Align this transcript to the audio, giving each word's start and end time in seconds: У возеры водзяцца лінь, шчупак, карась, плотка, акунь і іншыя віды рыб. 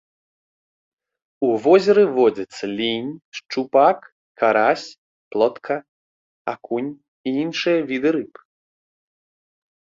У 1.47 1.49
возеры 1.65 2.05
водзяцца 2.15 2.63
лінь, 2.79 3.11
шчупак, 3.39 3.99
карась, 4.43 4.87
плотка, 5.35 5.77
акунь 6.55 6.91
і 6.95 7.29
іншыя 7.43 7.79
віды 7.93 8.09
рыб. 8.19 8.33